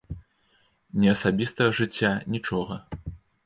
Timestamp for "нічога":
2.37-2.83